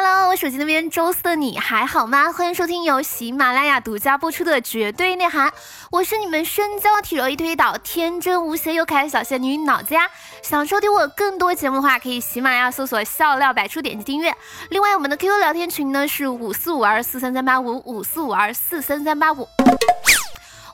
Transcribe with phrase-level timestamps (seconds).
[0.00, 2.32] Hello，我手机那边周四的你还好吗？
[2.32, 5.48] 欢迎收听由喜马拉雅独家播出的《绝对内涵》，
[5.90, 10.08] 我是你们身娇体柔一推倒、天真无邪又可爱的小仙女脑子呀。
[10.40, 14.32] 想收听我更多节目的话，可以喜马拉雅搜索“笑料百出”，点击订阅。
[14.70, 19.48] 另外，我们的 QQ 聊天群呢是五四五二四三三八五五四五二四三三八五。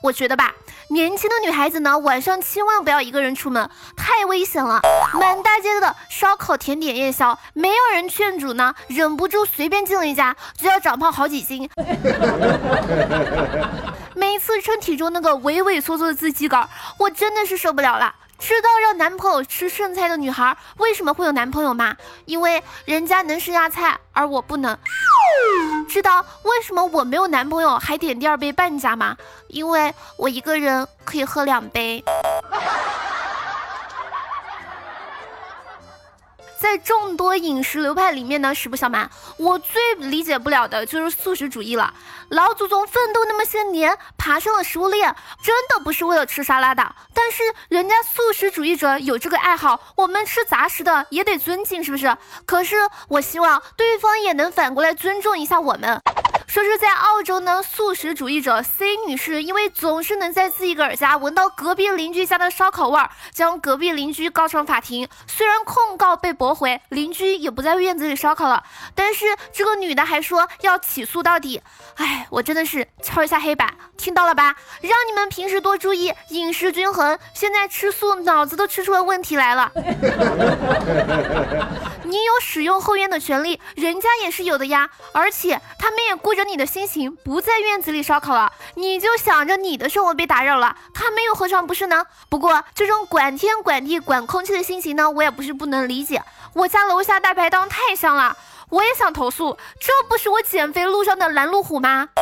[0.05, 0.53] 我觉得吧。
[0.89, 3.67] 年轻的女孩子呢，晚上千万不要一个人出门，
[3.97, 4.79] 太危险了。
[5.13, 11.67] 满大街的烧烤甜点夜宵，没有人劝阻呢，忍不住随便进了一家，就要长胖好几斤。
[14.13, 18.13] 每次称体重那个畏畏缩缩的自己杆，我真的是受不了了。
[18.37, 21.95] 知道让男朋友吃剩菜的女孩为什么会有男朋友吗？
[22.25, 24.77] 因为人家能剩下菜，而我不能。
[25.87, 29.15] 知道为什么我没有男朋友还点第二杯半价吗？
[29.47, 32.03] 因为我一个人可以喝两杯。
[36.57, 41.93] 在众多饮食流派里面呢，实不相瞒，我最理解不了的就是素食主义了。
[42.29, 46.95] 老祖宗奋斗那么些年，爬上了食物链，真的不是为了吃沙拉的。
[47.13, 52.17] 但是人家素食主义者有这个爱好，我们吃杂食的也得尊敬，是不是？
[52.45, 52.75] 可是
[53.09, 56.01] 我希望对方也能反过来尊重一下我们。
[56.47, 65.07] 说是在澳洲呢，素食主义者 C 女士因为总是能在自己个儿家闻到隔壁邻居家的烧烤味儿，将隔壁邻居告上法庭。
[65.27, 71.59] 虽然控告被驳驳回，邻居也不在院子里烧烤了，但是这个女的还说要起诉到底。
[71.95, 74.55] 哎，我真的是敲一下黑板，听到了吧？
[74.81, 79.71] 让你们平时多注意饮食均衡，现在吃素脑子都吃出了问题来了。
[82.05, 84.89] 你有使用后院的权利，人家也是有的呀。
[85.11, 92.05] 而且他们也顾着你的心情，不在院子里烧烤了，你就想着你的生活被打扰了，他们又何尝不是呢？
[92.29, 96.21] 不过这种管天管地管空气的心情呢，我也不是不能理解。
[96.53, 98.37] 我家楼下大排档太香了，
[98.69, 102.09] 我也想投诉，这不是我减肥路上的拦路虎吗？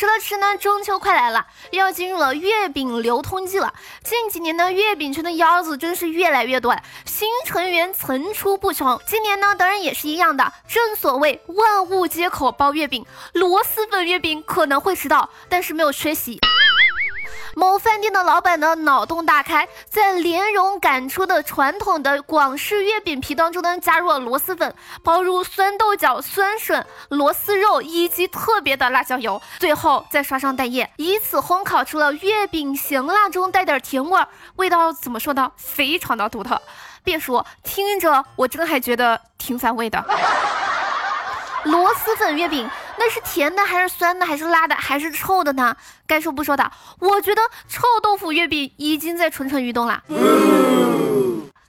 [0.00, 3.74] 说到吃呢，中秋快来了，要进入了月饼流通季了。
[4.02, 8.98] 近几年呢，月饼圈的腰子真是越来越多了，新成员层出不穷。
[9.06, 10.50] 今年呢，当然也是一样的。
[10.66, 16.40] 正所谓万物皆可包月饼，螺蛳粉月饼可能会迟到，但是没有缺席。
[17.54, 34.20] 某饭店的老板呢，脑洞大开，在莲蓉擀出的传统的广式月饼皮当中呢，加入了螺蛳粉，包入酸豆角、酸笋、螺丝肉以及特别的辣椒油，最后再刷上蛋液，以此烘烤出了月饼咸辣中带点甜味，
[34.56, 35.50] 味道怎么说呢？
[35.56, 36.60] 非常的独特。
[37.02, 40.04] 别说，听着我真还觉得挺反胃的。
[41.64, 42.68] 螺蛳粉月饼，
[43.00, 45.74] 那是甜的还是酸的还是辣的还是臭的呢？
[46.06, 50.02] 该说不说的，我觉得臭豆腐月饼已经在蠢蠢欲动了。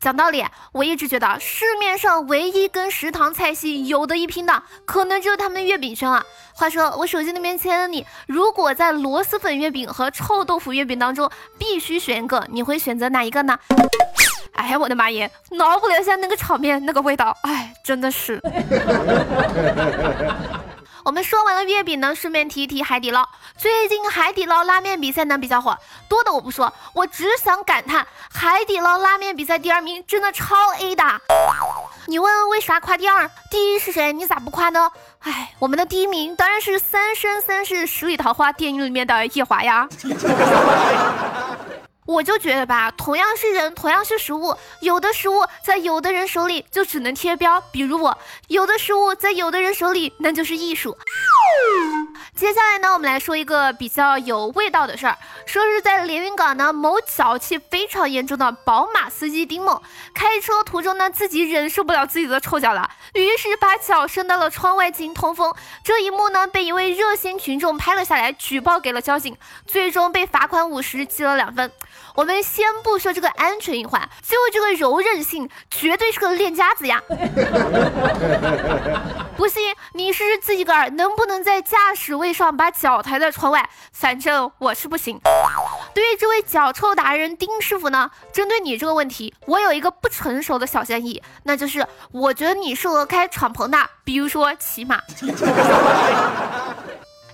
[0.01, 0.43] 讲道理，
[0.73, 6.21] 我一直觉得市面上唯一跟食堂菜系有的一拼的，可能就是他们的月饼圈了。
[6.53, 13.57] 话说，我手机那边亲爱的你，如果在螺蛳粉月饼和臭豆腐月饼当中必须选一个，你会选择哪一个呢？
[14.53, 15.31] 哎呀，我的妈耶！
[15.51, 18.41] 脑补了一下那个场面，那个味道，哎，真的是。
[21.03, 23.27] 我们说完了月饼呢，顺便提一提海底捞。
[23.57, 25.75] 最近海底捞拉面比赛呢比较火，
[26.07, 31.03] 多的我不说，我只想感叹海底捞拉面比赛第二名真的超 A 的。
[32.05, 33.29] 你问为啥夸第二？
[33.49, 34.13] 第一是谁？
[34.13, 34.91] 你咋不夸呢？
[35.19, 39.87] 哎，我们的第一名当然是《三生三世十里桃花》电影里面的夜华呀。
[42.11, 48.11] 我就觉得吧，同样是人，同样是食物，有的食物在有的人手里就只能贴标，比如我；
[48.49, 50.97] 有的食物在有的人手里那就是艺术。
[52.35, 59.81] 接下来呢，我们来说一个比较有味道的事儿，说是在连云港呢，某脚气非常严重的宝马司机丁某，
[60.13, 65.53] 开车途中呢，自己忍受不了自己的臭脚了，于是把脚伸到了窗外进行通风。
[65.83, 71.71] 这一幕呢，被一位热心群众拍了下来，举报给了交警，最终被罚款五十，记了两分。
[72.15, 77.01] 我们先不说这个安全隐患，就这个柔韧性，绝对是个练家子呀！
[79.37, 85.19] 不信你试试自己个儿能不能在驾驶位上把脚抬在窗外，反正我是不行。
[85.93, 95.01] 对于这位脚臭达人丁师傅呢，针对你这个问题，我有一个不成熟的小建议，那就是我觉得你适合开敞篷的，比如说骑马。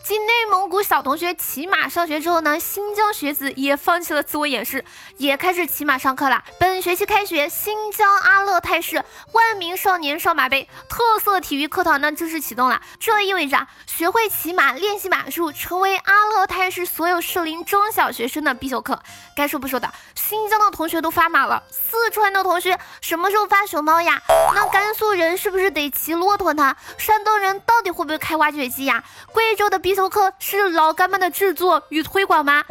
[0.08, 4.86] 继内蒙古小同学骑马上学之后呢，新疆学子也放弃了自我掩饰，
[5.18, 6.42] 也开始骑马上课了。
[6.58, 12.82] 本学期开学，新疆阿勒泰市万名少年上马杯特色体育课堂呢正式启动了。
[13.02, 18.98] 这意味着学会骑马、练习马术，成为阿勒泰市所有适龄中小学生的必修课。
[19.36, 24.22] 该说不说的，新疆的同学都发马了，四川的同学什么时候发熊猫呀？
[24.56, 26.78] 那甘肃人是不是得骑骆驼呢？
[26.98, 29.04] 山东人到底会不会开挖掘机呀？
[29.34, 32.64] 贵州的必修课是老干妈的制作与推广吗？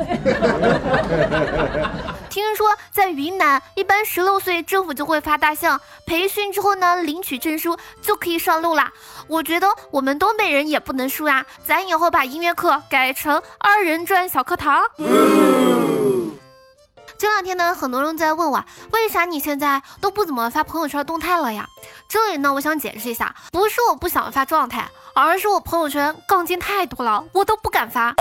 [2.30, 8.92] 听说在云南，一般十六岁政府就会发大象，培训之后呢，领取证书就可以上路啦。
[9.26, 14.84] 我觉得我们东北人也不能输啊，咱以后把音乐课改成二人转小课堂。
[17.18, 21.66] 这两天呢，很多人在问我，为啥你现在都不怎么发朋友圈动态了呀？
[22.08, 28.14] 这里呢，我想解释一下，不是我不想发状态，而是我朋友圈杠精太多了，我都不敢发。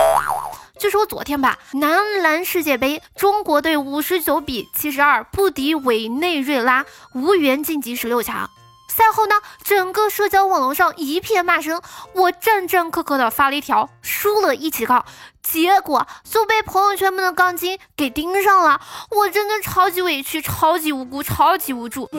[0.80, 8.50] 就说昨天吧，男篮世界杯，中国队五十九比七十二不敌委内瑞拉，无缘晋级十六强。
[8.96, 11.82] 赛后呢，整个社交网络上一片骂声，
[12.14, 15.04] 我战战兢兢的发了一条“输了一起杠”，
[15.44, 18.80] 结果就被朋友圈们的杠精给盯上了，
[19.12, 22.10] 我真的超级委屈，超级无辜，超级无助。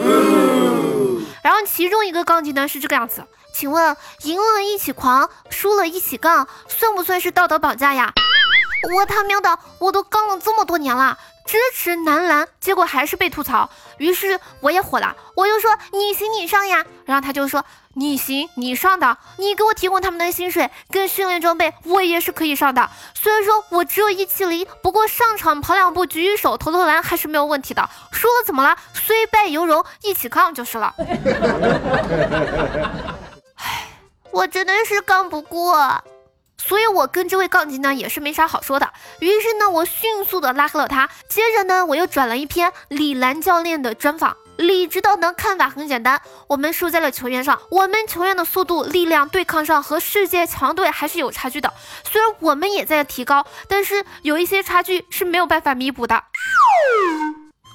[1.43, 3.25] 然后其中一个杠精呢是这个样子，
[3.55, 8.13] 请问赢了一起狂，输了一起杠，算不算是道德绑架呀？
[8.95, 11.17] 我他喵的，我都杠了这么多年了。
[11.47, 17.65] 支持男篮，结果还是被吐槽，于是我也火了，我就说你行你上呀，然后他就说
[17.95, 22.91] 你行你上的，你给我提供他们的薪水跟训练装备，我也是可以上的。
[23.15, 27.89] 虽然说我只有一七零，不过上场跑两步举举手投投篮还是没有问题的。
[28.11, 28.77] 输了怎么了？
[28.93, 30.93] 虽败犹荣，一起抗就是了。
[33.55, 33.89] 唉，
[34.33, 36.03] 我真的是杠不过。
[36.67, 38.93] 所以，我跟这位杠精呢也是没啥好说的。
[39.21, 41.09] 于是呢，我迅速的拉黑了他。
[41.29, 44.37] 接着呢，我又转了一篇李兰教练的专访。
[44.57, 47.61] 李指导呢看法很简单：我们输在了球员上。
[47.71, 51.73] 我们球员的速度、力量、对抗上和世界强队还是有差距的。
[52.11, 56.25] 虽然我们也在提高，但是有一些差距是没有办法弥补的。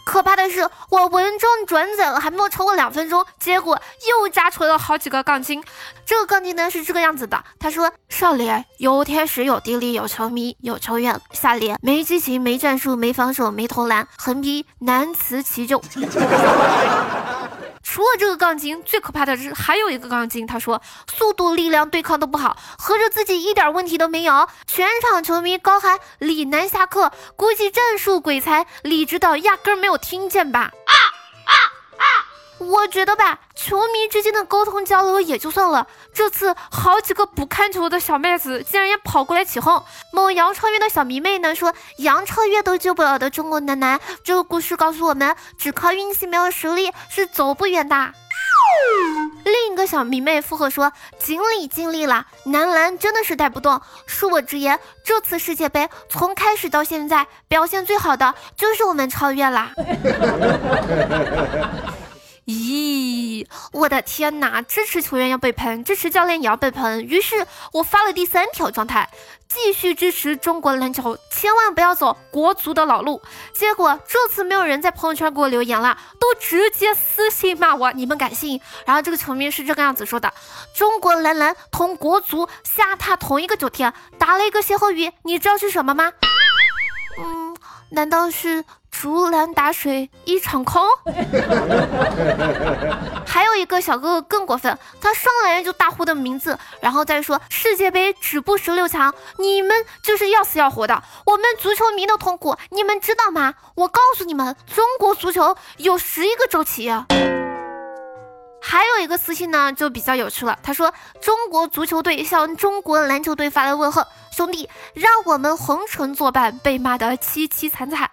[0.04, 5.64] 可怕的是，我文章转载了还没有超过两分钟，结果又加锤了好几个杠精。
[6.06, 15.82] 这个杠精呢是这个样子的，他说：上联有天时有地利有球迷有球员，下联没激情没战术没防守没投篮，横批难辞其咎。
[17.84, 20.46] 除了这个杠精，最可怕的是还有一个杠精。
[20.46, 24.48] 他说速度、力量、对抗都不好，合着自己一点问题都没有。
[24.68, 30.72] 全场球迷高喊李楠下课，估计战术鬼才李指导压根没有听见吧。
[32.62, 39.84] 我觉得吧，球迷之间的沟通交流也就算了，这次好几个不看球的小妹子竟然也跑过来起哄。
[40.14, 48.14] 某杨超越的小迷妹呢说，杨超越都救不了的中国男篮，这个故事告诉我们，只靠运气没有实力是走不远的。
[49.44, 53.82] 另一个小迷妹附和说，尽力尽力了，男篮真的是带不动。
[54.08, 59.72] 恕我直言，这次世界杯从开始到现在，表现最好的就是我们超越啦。
[63.82, 64.62] 我的天哪！
[64.62, 67.04] 支持球员要被喷，支持教练也要被喷。
[67.04, 69.10] 于是我发了第三条状态，
[69.48, 73.20] 继续支持中国篮球，千万不要走国足的老路。
[73.54, 77.92] 结果这次没有人在朋友圈给我留言了，都直接私信骂我。
[77.94, 78.62] 你们敢信？
[78.86, 80.32] 然后这个球迷是这个样子说的：
[80.76, 86.14] 中国男篮同国足下榻同一个酒店，打了一个歇后语，你知道是什么吗？
[87.18, 87.58] 嗯，
[87.90, 88.64] 难道是？
[88.92, 90.84] 竹篮打水一场空。
[93.26, 101.02] 还有一个小哥哥更过分，他上来就大呼的名字，然后再说世界杯止步十六强，你们就是要死要活的。
[101.26, 103.54] 我们足球迷的痛苦，你们知道吗？
[103.76, 106.92] 我告诉你们，中国足球有十一个周期。
[108.64, 110.58] 还有一个私信呢，就比较有趣了。
[110.62, 118.10] 他说：“中国足球队向中国篮球队发来问候，兄弟，让我们红尘作伴，被骂得凄凄惨惨。”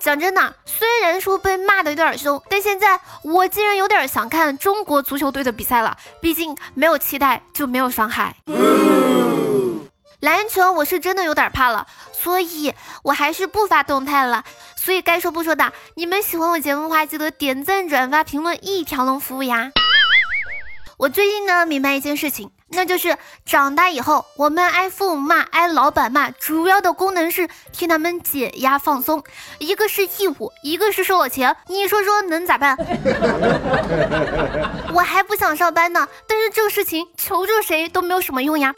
[0.00, 5.96] 讲真的，虽然说被骂的有点凶，但现在我竟然有点想看中国足球队的比赛了。
[6.20, 8.34] 毕竟没有期待就没有伤害。
[10.22, 14.44] 篮球我是真的有点怕了，所以我还是不发动态了。
[14.76, 19.72] 所以该说不说的，你们喜欢我节目的话，记得点赞、转发、评论，一条龙服务呀。
[20.96, 29.24] 我最近呢明白一件事情，那就是长大以后，我们挨父母骂，挨老板骂，主要的功能是替他们解压放松。
[29.58, 32.76] 一个是义务，一个是收了钱，你说说能咋办？
[34.94, 38.72] 我还不想上班呢，但是这个事情求助谁都没有什么用呀。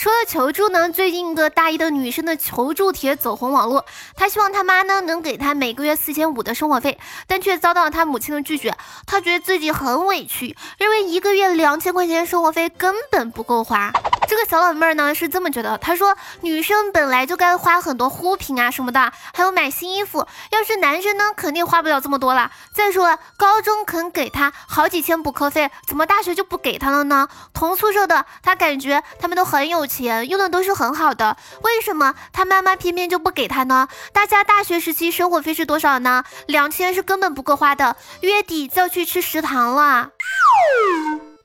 [0.00, 3.84] 除了求助呢，最近一个大一的女生的求助帖走红网络，
[4.16, 8.74] 她希望她妈呢能给她每个月四千五的生活费，但却遭到了她母亲的拒绝。
[9.04, 13.92] 她觉得自己很委屈，认为一个月两千块钱生活费根本不够花。
[14.30, 20.24] 这个小老妹儿呢是这么觉得，她说女生本来就该花很多护肤品啊什么的，还有买新衣服。
[20.52, 22.48] 要是男生呢，肯定花不了这么多了。
[22.72, 27.26] 再说了，高中肯给她好几千补课费，怎么大学就不给她了呢？
[27.52, 33.88] 同宿舍的，她感觉他们都很有钱，用的都是很好的，为什么她妈妈偏偏就不给她呢？
[34.12, 36.22] 大家大学时期生活费是多少呢？
[36.46, 40.10] 两千是根本不够花的，月底就要去吃食堂了。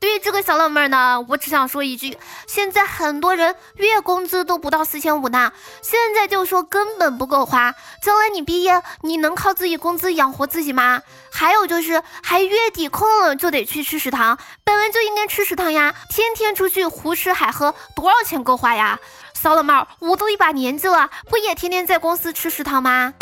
[0.05, 11.01] 对于这个小老妹儿呢，我只想说一句：现在很多人月工资都不到四千五呢，现在就说根本不够花，将来你毕业，你能靠自己工资养活自己吗？
[11.31, 18.99] 还有就是，还月底空了就得去吃食堂，本来就应该吃食堂呀，天天出去胡吃海喝，多少钱够花呀？
[19.33, 23.15] 小老妹儿，我都一把年纪了，不也天天在公司吃食堂吗？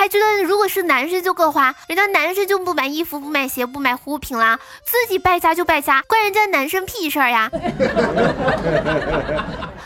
[0.00, 7.50] 还觉得如果是男生就够花，人家男生就不买衣服、不买鞋、不买护肤品啦，自己败家就败家，关人家男生屁事儿呀！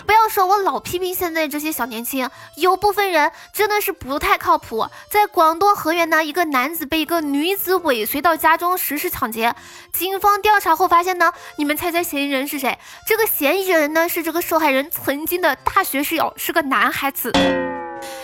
[0.06, 4.86] 不要说我老批评现在这些小年轻，有部分人真的是不太靠谱。
[5.10, 9.52] 在广东河源呢，一个男子被一个女子尾随到家中实施抢劫，
[9.92, 12.78] 警方调查后发现呢，你们猜猜嫌疑人是谁？
[13.04, 17.32] 这个嫌疑人呢是这个受害人曾经的大学室友，是个男孩子。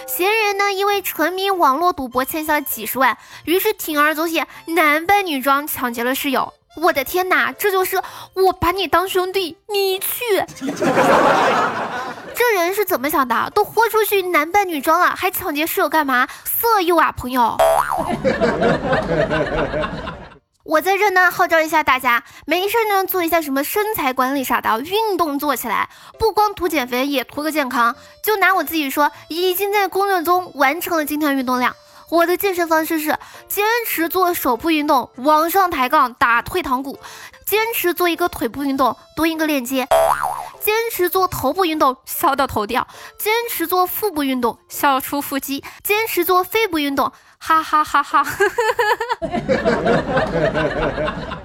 [0.07, 6.53] 嫌疑人呢，因为沉迷网络赌博欠下了几十万，于是铤而走险，男扮女装抢劫了室友。
[6.77, 8.01] 我的天哪，这就是
[8.35, 10.19] 我把你当兄弟，你去。
[12.33, 13.51] 这人是怎么想的？
[13.55, 16.29] 都豁出去男扮女装了，还抢劫室友干嘛？
[16.45, 17.57] 色诱啊，朋友。
[20.71, 27.97] 我在这呢，号召一下大家，没事呢做一下什么身材管理啥的，运动做起来，不光图减肥，也图个健康。
[28.23, 31.75] 就拿我自己说，已经在工作中完成了今天运动量。
[32.09, 37.01] 我的健身方式是坚持做手部运动，往上抬杠，打退堂鼓；
[37.51, 39.85] 坚持做一个腿部运动，多一个链接；
[40.61, 42.87] 坚持做头部运动，笑到头掉；
[43.19, 47.13] 坚持做腹部运动，笑出腹肌；坚持做肺部运动。
[47.39, 48.25] 哈哈哈哈！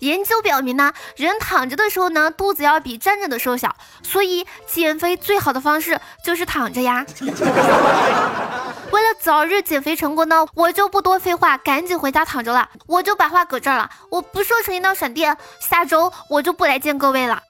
[0.00, 7.04] 研究表明呢，人躺着的时候呢，肚子要比站着的时候小，所以减肥最好的方式就是躺着呀。
[8.90, 12.68] 为了早日减肥成功呢，我就不多废话，赶紧回家躺着了。
[12.86, 17.42] 我就把话搁这儿了，我不瘦成一道闪电，下周我就不来见各位了。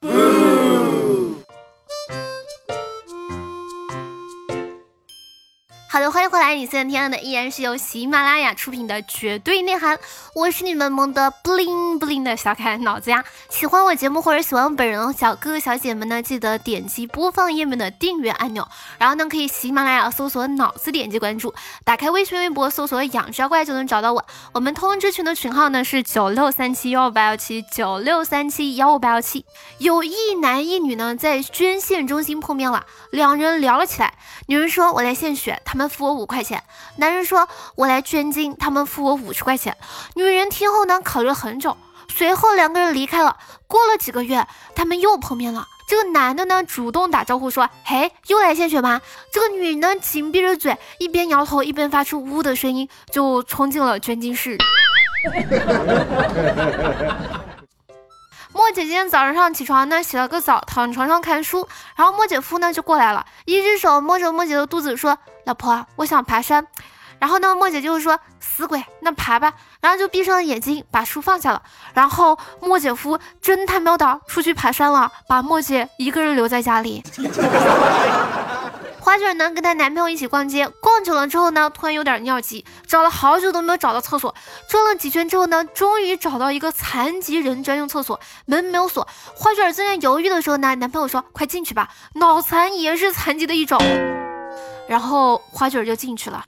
[5.90, 6.54] 好的，欢迎回来！
[6.54, 9.96] 你现在听到的依然是由喜马拉雅出品的《绝对内涵》，
[10.34, 13.24] 我是你们萌的不灵不灵的小可爱脑子呀。
[13.48, 18.68] 喜欢我节目或者喜欢我本人的小哥哥小姐们呢，记得点击播放页面的订阅按钮，
[18.98, 21.54] 然后呢可以喜马拉雅搜索“脑子”，点击关注，
[21.84, 24.26] 打开微信微博搜索“养只妖怪”就能找到我。
[24.52, 29.46] 我们通知群的群号呢是九六三七幺五八幺七九六三七幺五八幺七。
[29.78, 34.12] 有一男一女呢在捐献中心碰面了，两人聊了起来。
[34.48, 36.64] 女人说：“我来献血，他。”们付我五块钱，
[36.96, 39.76] 男人说：“我来捐精，他们付我五十块钱。”
[40.16, 41.76] 女人听后呢，考虑了很久，
[42.12, 43.36] 随后两个人离开了。
[43.68, 44.44] 过了几个月，
[44.74, 45.68] 他们又碰面了。
[45.88, 49.00] 这个男的呢，主动打招呼说：“嘿，又来献血吗？”
[49.32, 54.58] 这个女人呢，紧闭着嘴，一边摇头一边发出呜的声音，就冲进了捐精室。
[58.88, 66.66] 今天早上起床呢，洗了个澡，躺床上看书，然后莫姐夫呢就过来了，一只手摸着莫姐的肚子说：“老婆，我想爬山。”
[67.20, 69.52] 然后呢，莫姐就是说：“死鬼，那爬吧。”
[69.82, 71.62] 然后就闭上了眼睛，把书放下了。
[71.92, 77.04] 然后莫姐夫真他喵的出去爬山了，把莫姐一个人留在家里。
[79.08, 84.34] 花卷呢跟她男朋友一起逛街，逛久了之后呢，突然有点尿急，找了好久都没有找到厕所，
[84.68, 89.08] 转了几圈之后呢，终于找到一个残疾人专用厕所，门没有锁。
[89.34, 93.80] 花卷正在犹豫的时候呢，男朋友说：“快进去吧，脑残也是残疾的一种。”
[94.86, 96.44] 然后花卷就进去了。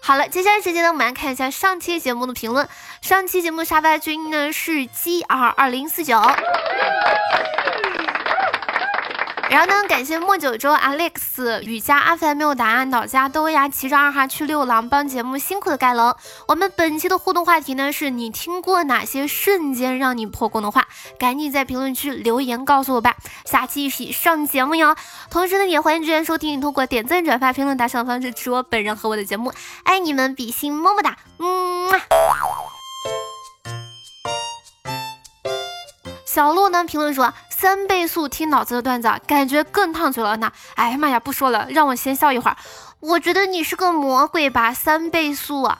[0.00, 2.68] 好了，接下来时间呢，我们来看一下上期节目的评论。
[3.02, 6.22] 上期节目沙发君呢是 G R 二零四九。
[9.56, 16.14] 然后呢，感谢莫九州 Alex 雨佳阿凡没有答案，岛家豆芽骑着二哈去六郎帮节目辛苦的盖楼。
[16.46, 20.86] 我们本期的互动话题呢，是你听过哪些瞬间让你破功的话？
[21.18, 24.94] 赶紧在评论区留言告诉我吧，下期一起上节目哟。
[25.30, 31.98] 同时呢，也欢迎支持收听，通过点赞、转发、评论、打赏方式支持我本人和我的节目，爱你们，比心么么哒，嗯。
[36.26, 40.52] 小鹿呢评论说三倍速听脑子的段子，感觉更烫嘴了呢。
[40.74, 42.56] 哎呀妈呀，不说了，让我先笑一会儿。
[43.00, 45.78] 我觉得你是个魔鬼吧，三倍速啊！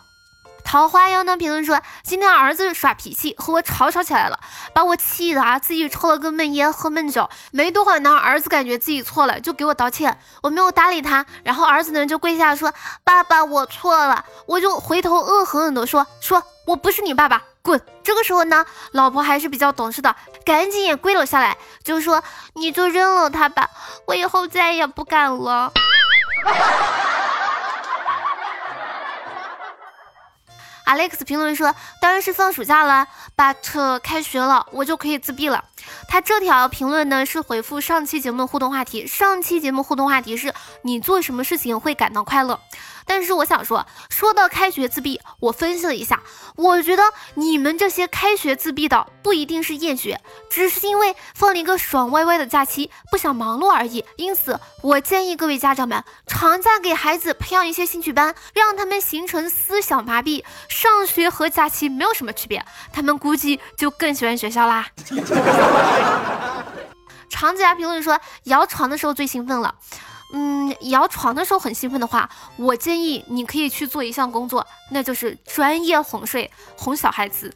[0.65, 4.41] 桃花妖呢评论说今天儿子耍脾气和我吵吵起来了，
[4.73, 7.29] 把我气的啊，自己抽了根闷烟喝闷酒。
[7.53, 11.27] 没多会儿呢，儿子感觉自己错了，就给我道歉，我没有搭理他。
[11.45, 12.73] 然后儿子呢就跪下说
[13.05, 17.43] 爸爸我错了，我就回头恶狠狠的说说我不是你爸爸。
[17.67, 17.81] 滚！
[18.05, 22.23] 这个时候呢，老婆还是比较懂事的，赶紧也跪了下来，就说
[22.55, 23.69] ：“你就扔了他吧，
[24.07, 25.73] 我以后再也不敢了。”
[30.87, 35.65] Alex 评论说：“当然是放暑假了，but 开学了，我就可以自闭了。”
[36.09, 42.59] 他这条评论呢是回复上期节目的互动话题，上期节目互动话题是你做什么事情会感到快乐？
[43.09, 46.21] 但是我想说，说到开学自闭，我分析了一下，
[46.57, 54.05] 我觉得你们这些开学自闭的不一定是厌学，只是因为放了一个爽歪歪的假期，不想忙碌而已。
[54.17, 60.43] 因此，我建议各位家长们，长假给孩子培养一些兴趣班，让他们形成思想麻痹，
[60.77, 64.87] 上学和假期没有什么区别，他们估计就更喜欢学校啦。
[67.31, 69.75] 长子牙评论说，摇床的时候最兴奋了。
[70.35, 72.29] 嗯，摇床的时候很兴奋的话，
[72.59, 77.51] 我建议你可以去做一项工作，那就是专业哄睡，哄小孩子。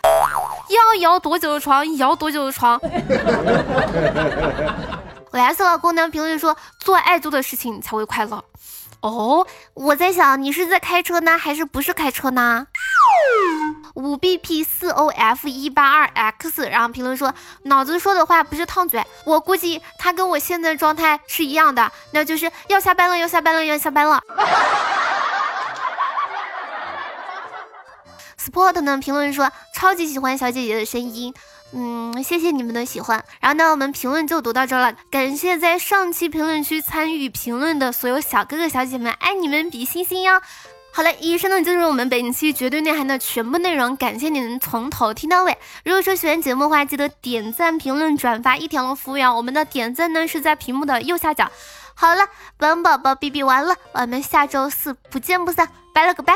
[0.70, 2.80] 要摇多久的床，摇多久的床。
[5.30, 8.42] 我来色老公呢评论说，做爱做的事情才会快乐。
[9.00, 12.66] 哦，我在想你是在开车呢，还是不是开车呢？
[13.94, 24.22] 五 B P 四 O F 一八二 X，然后评论说脑子说的话不是烫嘴，我估计他跟我现在的状态是一样的，那就是要下班了，要下班了，要下班了。
[28.38, 29.50] Sport 呢评论说
[29.80, 31.32] 超级喜欢小姐姐的声音，
[31.72, 33.24] 嗯，谢谢你们的喜欢。
[33.40, 40.42] 然后呢，我们评论就读到这儿了，感谢在上期评论区参与评论的所有小哥哥小姐们，爱你们比心心哟。
[40.92, 45.56] 好了，以上呢就是我们本期绝对内涵的全部内容，感谢你们从头听到尾。
[45.82, 49.34] 如果说喜欢节目的话，记得点赞、评论、转发一条龙服务员。
[49.34, 51.50] 我们的点赞呢是在屏幕的右下角。
[51.94, 52.26] 好了，
[52.58, 56.34] 本宝宝哔哔完了，我们下周四不见不散，拜了个拜。